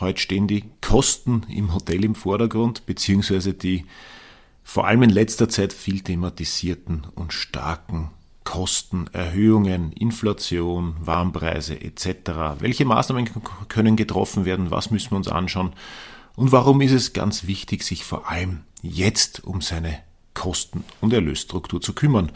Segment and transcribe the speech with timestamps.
[0.00, 3.84] Heute stehen die Kosten im Hotel im Vordergrund, beziehungsweise die
[4.64, 8.10] vor allem in letzter Zeit viel thematisierten und starken
[8.44, 12.58] Kosten, Erhöhungen, Inflation, Warmpreise etc.
[12.58, 13.30] Welche Maßnahmen
[13.68, 14.70] können getroffen werden?
[14.70, 15.72] Was müssen wir uns anschauen?
[16.34, 19.98] Und warum ist es ganz wichtig, sich vor allem jetzt um seine
[20.34, 22.32] Kosten- und Erlösstruktur zu kümmern?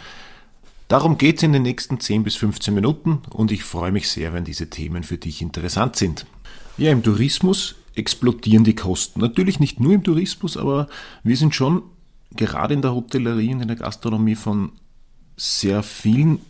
[0.89, 4.33] Darum geht es in den nächsten 10 bis 15 Minuten und ich freue mich sehr,
[4.33, 6.27] wenn diese Themen für dich interessant sind.
[6.79, 9.21] Ja, im Tourismus explodieren die Kosten.
[9.21, 10.89] Natürlich nicht nur im Tourismus, aber
[11.23, 11.83] wir sind schon
[12.33, 14.73] gerade in der Hotellerie und in der Gastronomie von
[15.37, 16.41] sehr vielen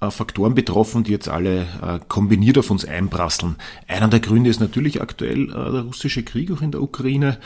[0.00, 3.56] äh, Faktoren betroffen, die jetzt alle äh, kombiniert auf uns einprasseln.
[3.86, 7.38] Einer der Gründe ist natürlich aktuell äh, der russische Krieg auch in der Ukraine.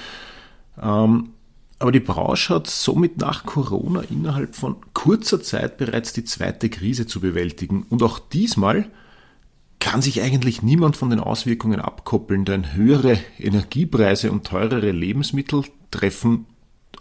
[0.80, 1.30] Ähm,
[1.78, 7.06] aber die Branche hat somit nach Corona innerhalb von kurzer Zeit bereits die zweite Krise
[7.06, 7.84] zu bewältigen.
[7.91, 8.88] Und auch diesmal
[9.92, 16.46] kann sich eigentlich niemand von den Auswirkungen abkoppeln, denn höhere Energiepreise und teurere Lebensmittel treffen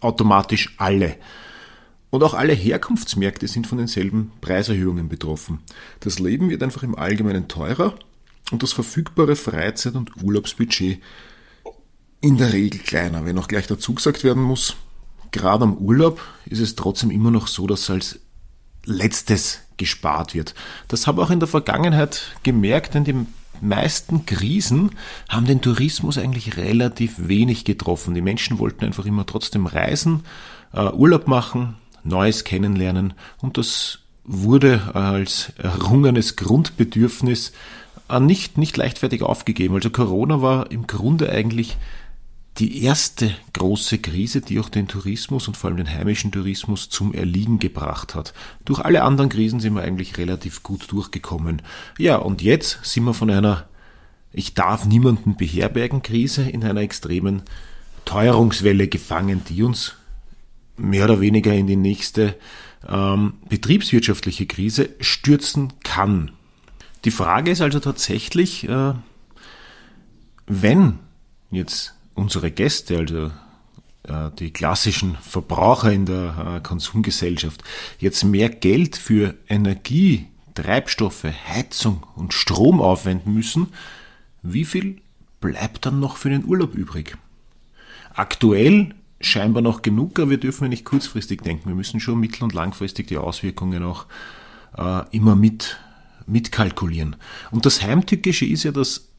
[0.01, 1.15] automatisch alle.
[2.09, 5.59] Und auch alle Herkunftsmärkte sind von denselben Preiserhöhungen betroffen.
[6.01, 7.95] Das Leben wird einfach im Allgemeinen teurer
[8.51, 11.01] und das verfügbare Freizeit- und Urlaubsbudget
[12.19, 13.23] in der Regel kleiner.
[13.23, 14.75] Wenn auch gleich dazu gesagt werden muss,
[15.31, 18.19] gerade am Urlaub ist es trotzdem immer noch so, dass als
[18.83, 20.53] letztes gespart wird.
[20.87, 23.25] Das habe ich auch in der Vergangenheit gemerkt, denn die
[23.61, 24.91] meisten Krisen
[25.27, 28.13] haben den Tourismus eigentlich relativ wenig getroffen.
[28.13, 30.23] Die Menschen wollten einfach immer trotzdem reisen,
[30.75, 37.53] uh, Urlaub machen, Neues kennenlernen und das wurde als errungenes Grundbedürfnis
[38.11, 39.73] uh, nicht, nicht leichtfertig aufgegeben.
[39.73, 41.77] Also Corona war im Grunde eigentlich
[42.57, 47.13] die erste große Krise, die auch den Tourismus und vor allem den heimischen Tourismus zum
[47.13, 48.33] Erliegen gebracht hat.
[48.65, 51.61] Durch alle anderen Krisen sind wir eigentlich relativ gut durchgekommen.
[51.97, 53.67] Ja, und jetzt sind wir von einer
[54.33, 57.43] Ich darf niemanden beherbergen Krise in einer extremen
[58.05, 59.95] Teuerungswelle gefangen, die uns
[60.77, 62.35] mehr oder weniger in die nächste
[62.87, 66.31] ähm, betriebswirtschaftliche Krise stürzen kann.
[67.05, 68.93] Die Frage ist also tatsächlich, äh,
[70.47, 70.99] wenn
[71.49, 73.31] jetzt unsere Gäste, also
[74.03, 77.63] äh, die klassischen Verbraucher in der äh, Konsumgesellschaft,
[77.99, 83.67] jetzt mehr Geld für Energie, Treibstoffe, Heizung und Strom aufwenden müssen,
[84.41, 85.01] wie viel
[85.39, 87.17] bleibt dann noch für den Urlaub übrig?
[88.13, 91.69] Aktuell scheinbar noch genug, aber wir dürfen ja nicht kurzfristig denken.
[91.69, 94.05] Wir müssen schon mittel- und langfristig die Auswirkungen auch
[94.77, 95.77] äh, immer mit
[96.27, 97.15] mitkalkulieren.
[97.51, 99.10] Und das Heimtückische ist ja, dass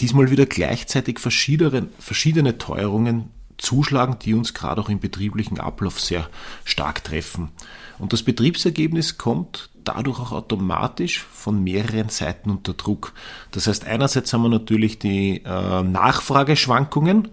[0.00, 6.28] diesmal wieder gleichzeitig verschiedene, verschiedene Teuerungen zuschlagen, die uns gerade auch im betrieblichen Ablauf sehr
[6.64, 7.50] stark treffen.
[7.98, 13.12] Und das Betriebsergebnis kommt dadurch auch automatisch von mehreren Seiten unter Druck.
[13.50, 17.28] Das heißt, einerseits haben wir natürlich die äh, Nachfrageschwankungen,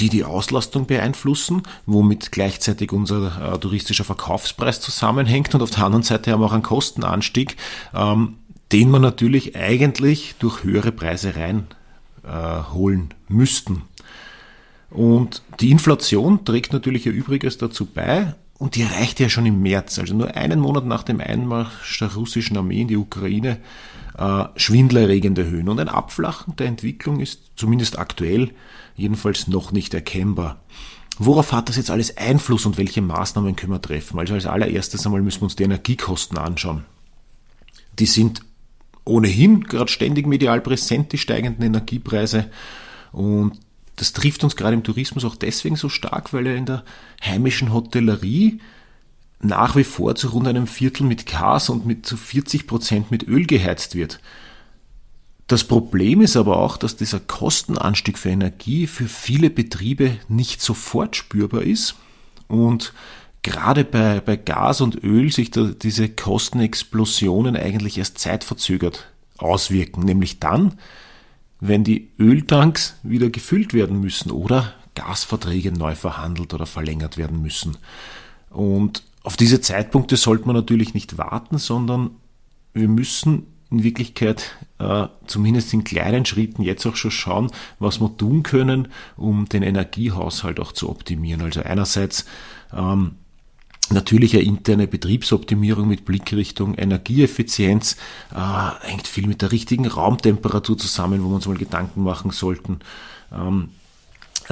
[0.00, 6.02] die die Auslastung beeinflussen, womit gleichzeitig unser äh, touristischer Verkaufspreis zusammenhängt und auf der anderen
[6.02, 7.56] Seite haben wir auch einen Kostenanstieg,
[7.94, 8.38] ähm,
[8.72, 11.68] den man natürlich eigentlich durch höhere Preise rein
[12.26, 13.82] äh, holen müssten.
[14.90, 19.60] Und die Inflation trägt natürlich ihr Übriges dazu bei und die erreichte ja schon im
[19.60, 23.58] März, also nur einen Monat nach dem Einmarsch der russischen Armee in die Ukraine,
[24.16, 25.68] äh, schwindelerregende Höhen.
[25.68, 28.52] Und ein Abflachen der Entwicklung ist zumindest aktuell
[28.94, 30.60] jedenfalls noch nicht erkennbar.
[31.18, 34.18] Worauf hat das jetzt alles Einfluss und welche Maßnahmen können wir treffen?
[34.18, 36.84] Also als allererstes einmal müssen wir uns die Energiekosten anschauen.
[37.98, 38.42] Die sind
[39.04, 42.50] ohnehin gerade ständig medial präsent, die steigenden Energiepreise.
[43.12, 43.60] Und
[43.96, 46.84] das trifft uns gerade im Tourismus auch deswegen so stark, weil er in der
[47.24, 48.60] heimischen Hotellerie
[49.40, 53.28] nach wie vor zu rund einem Viertel mit Gas und mit zu 40 Prozent mit
[53.28, 54.20] Öl geheizt wird.
[55.46, 61.16] Das Problem ist aber auch, dass dieser Kostenanstieg für Energie für viele Betriebe nicht sofort
[61.16, 61.96] spürbar ist
[62.48, 62.94] und
[63.44, 69.06] gerade bei, bei Gas und Öl sich da diese Kostenexplosionen eigentlich erst zeitverzögert
[69.38, 70.74] auswirken, nämlich dann,
[71.60, 77.76] wenn die Öltanks wieder gefüllt werden müssen oder Gasverträge neu verhandelt oder verlängert werden müssen.
[78.50, 82.10] Und auf diese Zeitpunkte sollte man natürlich nicht warten, sondern
[82.72, 88.16] wir müssen in Wirklichkeit äh, zumindest in kleinen Schritten jetzt auch schon schauen, was wir
[88.16, 91.42] tun können, um den Energiehaushalt auch zu optimieren.
[91.42, 92.24] Also einerseits
[92.72, 93.16] ähm,
[93.90, 97.96] Natürlich eine interne Betriebsoptimierung mit Blickrichtung Energieeffizienz
[98.34, 102.80] äh, hängt viel mit der richtigen Raumtemperatur zusammen, wo wir uns mal Gedanken machen sollten.
[103.32, 103.68] Ähm,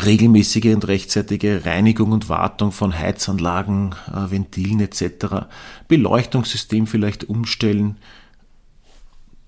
[0.03, 5.47] regelmäßige und rechtzeitige Reinigung und Wartung von Heizanlagen, äh, Ventilen etc.
[5.89, 7.97] Beleuchtungssystem vielleicht umstellen.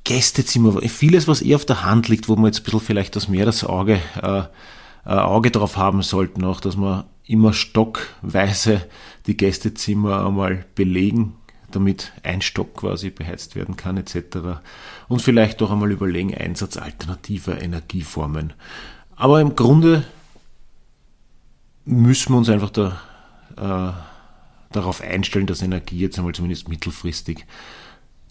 [0.05, 3.29] Gästezimmer, vieles, was eher auf der Hand liegt, wo man jetzt ein bisschen vielleicht das
[3.29, 4.43] mehr das Auge, äh,
[5.07, 8.83] äh, Auge drauf haben sollten, auch, dass man immer stockweise
[9.27, 11.35] die Gästezimmer einmal belegen,
[11.71, 14.61] damit ein Stock quasi beheizt werden kann etc.
[15.09, 18.53] Und vielleicht auch einmal überlegen Einsatz alternativer Energieformen.
[19.17, 20.05] Aber im Grunde
[21.85, 23.01] müssen wir uns einfach da,
[23.57, 27.47] äh, darauf einstellen, dass Energie jetzt einmal zumindest mittelfristig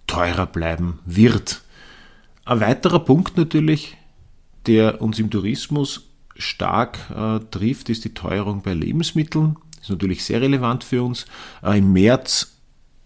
[0.07, 1.61] teurer bleiben wird.
[2.45, 3.97] Ein weiterer Punkt natürlich,
[4.65, 9.55] der uns im Tourismus stark äh, trifft, ist die Teuerung bei Lebensmitteln.
[9.83, 11.25] Ist natürlich sehr relevant für uns.
[11.61, 12.53] Äh, Im März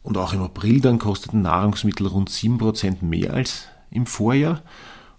[0.03, 4.61] und auch im April dann kosteten Nahrungsmittel rund 7% mehr als im Vorjahr.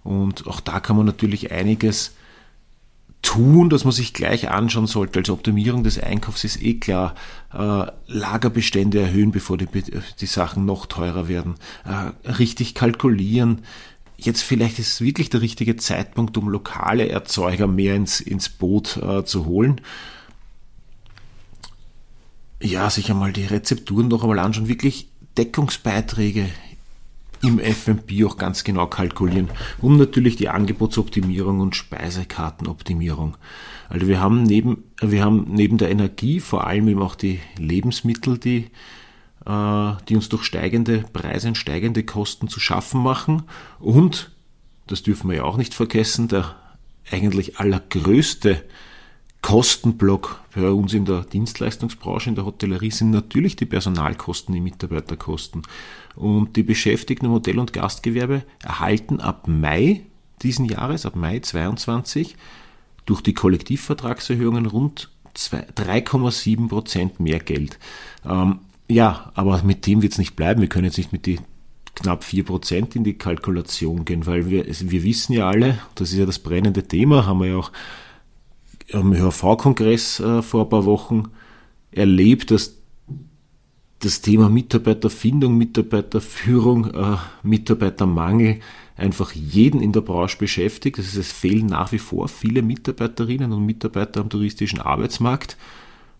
[0.05, 2.15] Und auch da kann man natürlich einiges
[3.23, 5.19] tun, dass man sich gleich anschauen sollte.
[5.19, 7.17] Also Optimierung des Einkaufs ist eh klar.
[7.53, 11.57] Äh, Lagerbestände erhöhen, bevor die, die Sachen noch teurer werden.
[11.85, 13.63] Äh, richtig kalkulieren.
[14.17, 19.25] Jetzt vielleicht ist wirklich der richtige Zeitpunkt, um lokale Erzeuger mehr ins, ins Boot äh,
[19.25, 19.81] zu holen.
[22.61, 24.69] Ja, sich einmal die Rezepturen noch einmal anschauen.
[24.69, 26.49] Wirklich Deckungsbeiträge
[27.43, 29.49] im FMP auch ganz genau kalkulieren
[29.81, 33.37] und natürlich die Angebotsoptimierung und Speisekartenoptimierung.
[33.89, 38.39] Also wir haben neben, wir haben neben der Energie vor allem eben auch die Lebensmittel,
[38.39, 38.71] die,
[39.47, 43.45] äh, die uns durch steigende Preise und steigende Kosten zu schaffen machen
[43.79, 44.33] und,
[44.89, 46.57] das dürfen wir ja auch nicht vergessen, der
[47.11, 48.65] eigentlich allergrößte
[49.43, 55.63] Kostenblock bei uns in der Dienstleistungsbranche, in der Hotellerie sind natürlich die Personalkosten, die Mitarbeiterkosten.
[56.17, 60.03] Und die Beschäftigten im Hotel- und Gastgewerbe erhalten ab Mai
[60.43, 62.37] diesen Jahres, ab Mai 22,
[63.07, 67.79] durch die Kollektivvertragserhöhungen rund 3,7 Prozent mehr Geld.
[68.29, 70.61] Ähm, ja, aber mit dem wird es nicht bleiben.
[70.61, 71.39] Wir können jetzt nicht mit die
[71.95, 76.19] knapp 4 Prozent in die Kalkulation gehen, weil wir, wir wissen ja alle, das ist
[76.19, 77.73] ja das brennende Thema, haben wir ja auch
[78.93, 81.31] am HV-Kongress äh, vor ein paar Wochen
[81.91, 82.77] erlebt, dass
[84.01, 88.61] das Thema Mitarbeiterfindung, Mitarbeiterführung, äh, Mitarbeitermangel
[88.97, 90.99] einfach jeden in der Branche beschäftigt.
[90.99, 95.57] Das es fehlen nach wie vor viele Mitarbeiterinnen und Mitarbeiter am touristischen Arbeitsmarkt.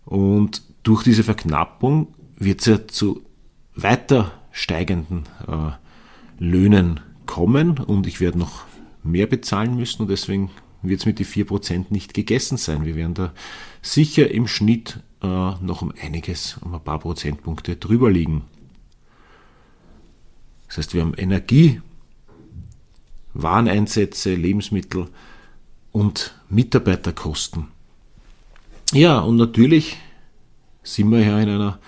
[0.05, 2.07] Und durch diese Verknappung
[2.37, 3.21] wird es ja zu
[3.75, 5.71] weiter steigenden äh,
[6.39, 8.63] Löhnen kommen und ich werde noch
[9.03, 10.49] mehr bezahlen müssen und deswegen
[10.81, 12.85] wird es mit den 4% nicht gegessen sein.
[12.85, 13.33] Wir werden da
[13.81, 18.43] sicher im Schnitt äh, noch um einiges, um ein paar Prozentpunkte drüber liegen.
[20.67, 21.81] Das heißt, wir haben Energie,
[23.33, 25.07] Wareneinsätze, Lebensmittel
[25.91, 27.67] und Mitarbeiterkosten.
[28.93, 29.97] Ja, und natürlich
[30.83, 31.79] sind wir ja in einer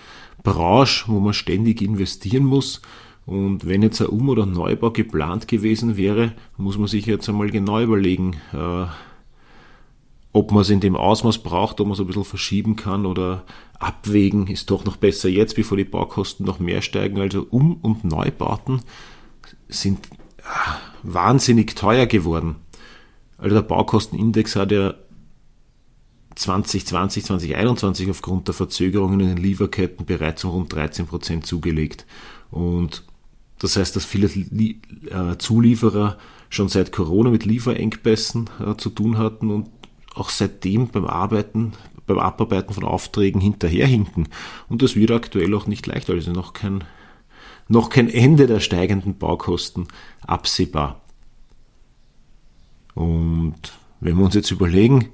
[0.43, 2.81] Branche, wo man ständig investieren muss
[3.25, 7.50] und wenn jetzt ein Um- oder Neubau geplant gewesen wäre, muss man sich jetzt einmal
[7.50, 8.85] genau überlegen, äh,
[10.33, 13.44] ob man es in dem Ausmaß braucht, ob man es ein bisschen verschieben kann oder
[13.79, 17.19] abwägen, ist doch noch besser jetzt, bevor die Baukosten noch mehr steigen.
[17.19, 18.81] Also Um- und Neubauten
[19.67, 20.00] sind
[20.38, 20.43] äh,
[21.03, 22.55] wahnsinnig teuer geworden.
[23.38, 24.93] Also der Baukostenindex hat ja
[26.36, 32.05] 2020, 2021 aufgrund der Verzögerungen in den Lieferketten bereits um rund 13 Prozent zugelegt.
[32.51, 33.03] Und
[33.62, 36.18] das heißt, dass viele äh, Zulieferer
[36.50, 39.70] schon seit Corona mit Lieferengpässen äh, zu tun hatten und
[40.15, 41.74] auch seitdem beim Arbeiten,
[42.08, 44.30] beim Abarbeiten von Aufträgen hinterherhinken.
[44.68, 46.84] Und das wird aktuell auch nicht leicht, also noch kein,
[47.68, 49.88] noch kein Ende der steigenden Baukosten
[50.25, 51.01] absehbar.
[52.96, 55.10] Und wenn wir uns jetzt überlegen,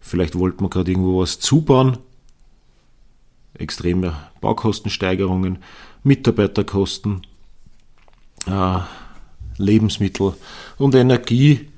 [0.00, 1.98] vielleicht wollten wir gerade irgendwo was zubauen,
[3.52, 5.58] extreme Baukostensteigerungen,
[6.02, 7.26] Mitarbeiterkosten,
[8.46, 8.78] äh,
[9.58, 10.34] Lebensmittel
[10.78, 11.68] und Energie.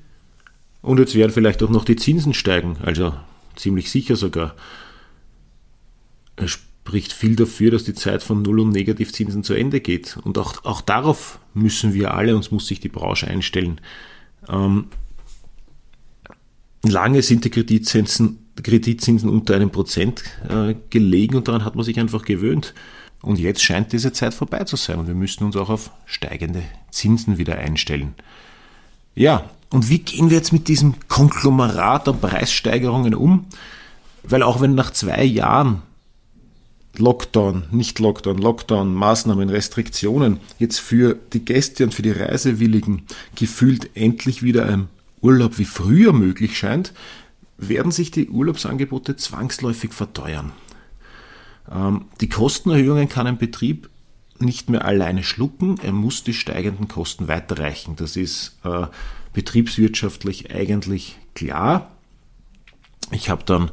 [0.81, 3.13] Und jetzt werden vielleicht auch noch die Zinsen steigen, also
[3.55, 4.55] ziemlich sicher sogar.
[6.35, 10.17] Es spricht viel dafür, dass die Zeit von Null- und Negativzinsen zu Ende geht.
[10.23, 13.81] Und auch, auch darauf müssen wir alle, uns muss sich die Branche einstellen.
[14.47, 14.87] Ähm,
[16.83, 21.99] lange sind die Kreditzinsen, Kreditzinsen unter einem Prozent äh, gelegen und daran hat man sich
[21.99, 22.73] einfach gewöhnt.
[23.21, 26.63] Und jetzt scheint diese Zeit vorbei zu sein und wir müssen uns auch auf steigende
[26.91, 28.13] Zinsen wieder einstellen.
[29.15, 33.45] Ja, und wie gehen wir jetzt mit diesem Konglomerat an Preissteigerungen um?
[34.23, 35.81] Weil auch wenn nach zwei Jahren
[36.97, 43.03] Lockdown, nicht Lockdown, Lockdown, Maßnahmen, Restriktionen jetzt für die Gäste und für die Reisewilligen
[43.35, 44.87] gefühlt endlich wieder ein
[45.21, 46.93] Urlaub wie früher möglich scheint,
[47.57, 50.51] werden sich die Urlaubsangebote zwangsläufig verteuern.
[51.71, 53.89] Ähm, die Kostenerhöhungen kann ein Betrieb
[54.39, 57.95] nicht mehr alleine schlucken, er muss die steigenden Kosten weiterreichen.
[57.95, 58.87] Das ist äh,
[59.33, 61.91] betriebswirtschaftlich eigentlich klar.
[63.11, 63.71] Ich habe dann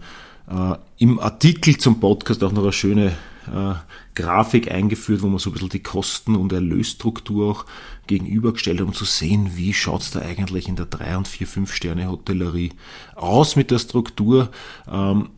[0.49, 3.13] äh, im Artikel zum Podcast auch noch eine schöne
[3.53, 3.75] äh,
[4.15, 7.67] Grafik eingeführt, wo man so ein bisschen die Kosten- und Erlösstruktur auch
[8.07, 11.47] gegenübergestellt hat, um zu sehen, wie schaut es da eigentlich in der 3- und 4-,
[11.47, 12.71] 5-Sterne-Hotellerie
[13.15, 14.51] aus mit der Struktur.
[14.91, 15.31] Ähm,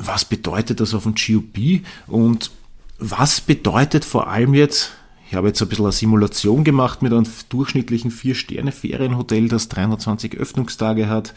[0.00, 2.50] was bedeutet das auf dem GOP und
[2.98, 4.92] was bedeutet vor allem jetzt,
[5.28, 11.08] ich habe jetzt ein bisschen eine Simulation gemacht mit einem durchschnittlichen 4-Sterne-Ferienhotel, das 320 Öffnungstage
[11.08, 11.34] hat.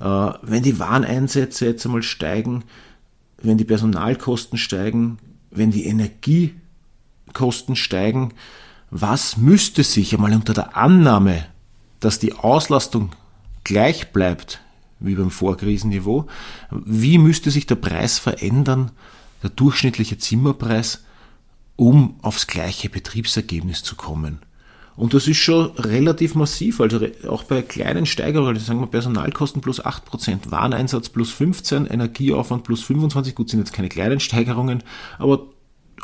[0.00, 0.04] Äh,
[0.42, 2.64] wenn die Wareneinsätze jetzt einmal steigen,
[3.40, 5.18] wenn die Personalkosten steigen,
[5.50, 8.34] wenn die Energiekosten steigen,
[8.90, 11.46] was müsste sich einmal unter der Annahme,
[12.00, 13.10] dass die Auslastung
[13.64, 14.61] gleich bleibt
[15.04, 16.26] wie beim Vorkrisenniveau,
[16.70, 18.90] wie müsste sich der Preis verändern,
[19.42, 21.04] der durchschnittliche Zimmerpreis,
[21.76, 24.40] um aufs gleiche Betriebsergebnis zu kommen?
[24.94, 29.62] Und das ist schon relativ massiv, also auch bei kleinen Steigerungen, also sagen wir Personalkosten
[29.62, 34.82] plus 8%, Wareneinsatz plus 15%, Energieaufwand plus 25%, gut, sind jetzt keine kleinen Steigerungen,
[35.18, 35.46] aber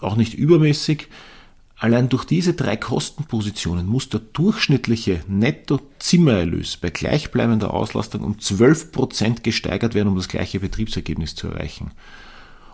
[0.01, 1.09] auch nicht übermäßig.
[1.81, 9.95] Allein durch diese drei Kostenpositionen muss der durchschnittliche Netto-Zimmererlös bei gleichbleibender Auslastung um 12% gesteigert
[9.95, 11.93] werden, um das gleiche Betriebsergebnis zu erreichen.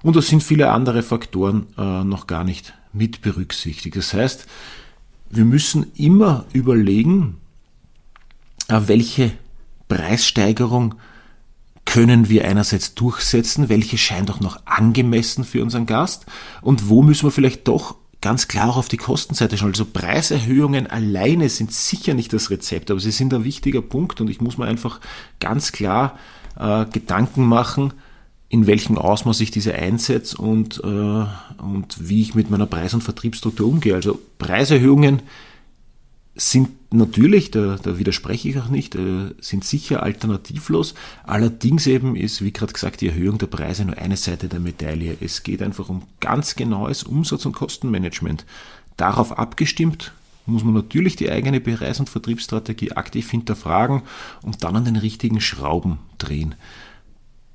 [0.03, 3.97] Und da sind viele andere Faktoren äh, noch gar nicht mit berücksichtigt.
[3.97, 4.47] Das heißt,
[5.29, 7.37] wir müssen immer überlegen,
[8.69, 9.33] äh, welche
[9.89, 10.95] Preissteigerung
[11.85, 16.25] können wir einerseits durchsetzen, welche scheint auch noch angemessen für unseren Gast
[16.63, 19.73] und wo müssen wir vielleicht doch ganz klar auch auf die Kostenseite schauen.
[19.73, 24.31] Also Preiserhöhungen alleine sind sicher nicht das Rezept, aber sie sind ein wichtiger Punkt und
[24.31, 24.99] ich muss mir einfach
[25.41, 26.19] ganz klar
[26.59, 27.93] äh, Gedanken machen,
[28.49, 33.05] in welchem Ausmaß ich diese einsetze und, äh, und wie ich mit meiner Preis- und
[33.05, 33.95] Vertriebsstruktur umgehe.
[33.95, 35.21] Also Preiserhöhungen
[36.37, 40.95] sind natürlich, da, da widerspreche ich auch nicht, äh, sind sicher alternativlos.
[41.23, 45.17] Allerdings eben ist, wie gerade gesagt, die Erhöhung der Preise nur eine Seite der Medaille.
[45.21, 48.45] Es geht einfach um ganz genaues Umsatz- und Kostenmanagement.
[48.97, 50.13] Darauf abgestimmt
[50.47, 54.03] muss man natürlich die eigene Preis- und Vertriebsstrategie aktiv hinterfragen
[54.43, 56.55] und dann an den richtigen Schrauben drehen.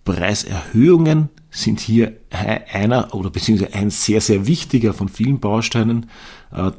[0.06, 6.10] Preiserhöhungen sind hier einer oder beziehungsweise ein sehr, sehr wichtiger von vielen Bausteinen,
[6.52, 6.72] äh,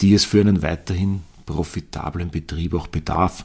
[0.00, 3.44] die es für einen weiterhin profitablen Betrieb auch bedarf.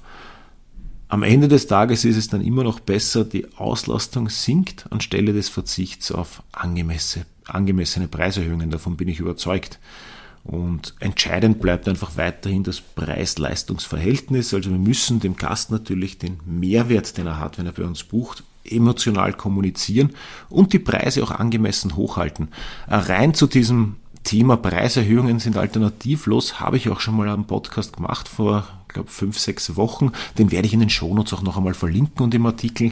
[1.07, 5.49] Am Ende des Tages ist es dann immer noch besser, die Auslastung sinkt anstelle des
[5.49, 8.69] Verzichts auf angemessene, Preiserhöhungen.
[8.69, 9.79] Davon bin ich überzeugt.
[10.43, 14.53] Und entscheidend bleibt einfach weiterhin das Preis-Leistungs-Verhältnis.
[14.53, 18.03] Also wir müssen dem Gast natürlich den Mehrwert, den er hat, wenn er bei uns
[18.03, 20.11] bucht, emotional kommunizieren
[20.49, 22.49] und die Preise auch angemessen hochhalten.
[22.87, 23.95] Rein zu diesem
[24.25, 29.39] Thema Preiserhöhungen sind alternativlos, habe ich auch schon mal einen Podcast gemacht vor, glaube fünf,
[29.39, 30.11] sechs Wochen.
[30.37, 32.89] Den werde ich in den Shownotes auch noch einmal verlinken und im Artikel.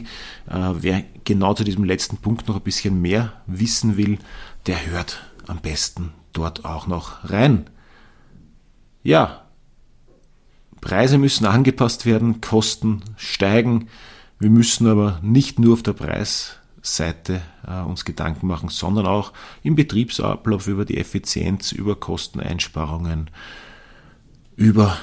[0.48, 4.18] Äh, wer genau zu diesem letzten Punkt noch ein bisschen mehr wissen will,
[4.66, 7.68] der hört am besten dort auch noch rein.
[9.02, 9.42] Ja,
[10.80, 13.88] Preise müssen angepasst werden, Kosten steigen.
[14.38, 15.94] Wir müssen aber nicht nur auf der
[16.84, 23.30] Preisseite äh, uns Gedanken machen, sondern auch im Betriebsablauf über die Effizienz, über Kosteneinsparungen,
[24.54, 24.96] über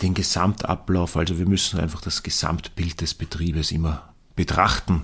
[0.00, 1.16] den Gesamtablauf.
[1.16, 5.02] Also wir müssen einfach das Gesamtbild des Betriebes immer betrachten.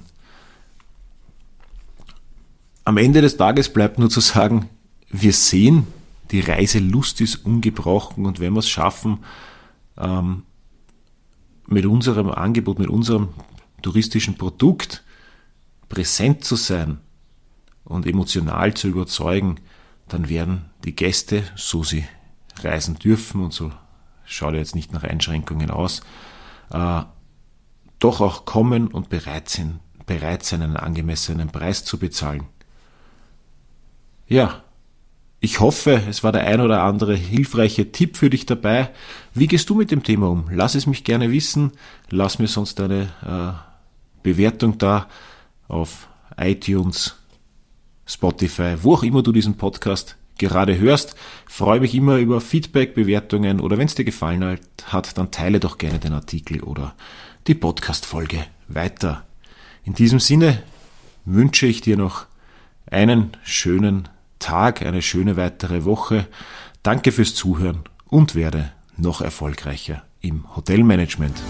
[2.85, 4.69] Am Ende des Tages bleibt nur zu sagen,
[5.11, 5.89] wir sehen,
[6.31, 9.25] die Reiselust ist ungebrochen und wenn wir es schaffen,
[9.99, 10.45] ähm,
[11.67, 13.31] mit unserem Angebot, mit unserem
[13.83, 15.03] touristischen Produkt
[15.91, 16.99] präsent zu sein
[17.85, 19.57] und emotional zu überzeugen,
[20.09, 22.07] dann werden die Gäste, so sie
[22.63, 23.71] reisen dürfen und so
[24.25, 26.01] schaut jetzt nicht nach Einschränkungen aus,
[26.71, 27.03] äh,
[27.99, 32.45] doch auch kommen und bereit sind, bereit sein, einen angemessenen Preis zu bezahlen.
[34.27, 34.63] Ja,
[35.41, 38.91] ich hoffe, es war der ein oder andere hilfreiche Tipp für dich dabei.
[39.35, 40.49] Wie gehst du mit dem Thema um?
[40.51, 41.73] Lass es mich gerne wissen.
[42.11, 45.09] Lass mir sonst eine äh, Bewertung da
[45.71, 47.17] auf iTunes,
[48.07, 51.15] Spotify, wo auch immer du diesen Podcast gerade hörst.
[51.47, 55.79] Freue mich immer über Feedback, Bewertungen oder wenn es dir gefallen hat, dann teile doch
[55.79, 56.95] gerne den Artikel oder
[57.47, 59.25] die Podcast-Folge weiter.
[59.85, 60.63] In diesem Sinne
[61.25, 62.27] wünsche ich dir noch
[62.91, 64.09] einen schönen
[64.39, 66.27] Tag, eine schöne weitere Woche.
[66.83, 71.41] Danke fürs Zuhören und werde noch erfolgreicher im Hotelmanagement.